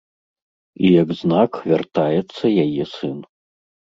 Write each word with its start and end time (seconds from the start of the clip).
І 0.87 0.93
як 1.03 1.09
знак, 1.19 1.59
вяртаецца 1.71 2.45
яе 2.65 2.83
сын. 2.95 3.13